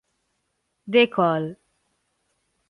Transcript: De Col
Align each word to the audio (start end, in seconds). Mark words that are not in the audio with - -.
De 0.87 1.05
Col 1.11 1.45